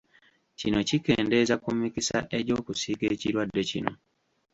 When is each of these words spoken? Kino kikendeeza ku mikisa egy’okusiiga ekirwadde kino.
Kino 0.59 0.77
kikendeeza 0.87 1.55
ku 1.63 1.69
mikisa 1.79 2.17
egy’okusiiga 2.37 3.05
ekirwadde 3.13 3.61
kino. 3.69 3.91